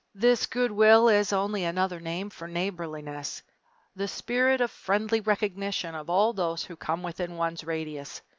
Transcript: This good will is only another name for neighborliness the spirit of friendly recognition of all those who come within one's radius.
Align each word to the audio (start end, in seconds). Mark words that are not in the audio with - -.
This 0.15 0.47
good 0.47 0.71
will 0.71 1.09
is 1.09 1.31
only 1.31 1.63
another 1.63 1.99
name 1.99 2.31
for 2.31 2.47
neighborliness 2.47 3.43
the 3.95 4.07
spirit 4.07 4.59
of 4.59 4.71
friendly 4.71 5.19
recognition 5.21 5.93
of 5.93 6.09
all 6.09 6.33
those 6.33 6.63
who 6.65 6.75
come 6.75 7.03
within 7.03 7.37
one's 7.37 7.63
radius. 7.63 8.23